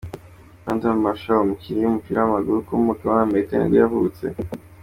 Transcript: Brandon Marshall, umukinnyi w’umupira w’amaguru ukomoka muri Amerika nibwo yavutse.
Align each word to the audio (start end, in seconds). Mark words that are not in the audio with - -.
Brandon 0.61 0.97
Marshall, 1.03 1.43
umukinnyi 1.45 1.83
w’umupira 1.83 2.17
w’amaguru 2.19 2.57
ukomoka 2.59 3.05
muri 3.09 3.21
Amerika 3.27 3.51
nibwo 3.55 3.77
yavutse. 3.83 4.25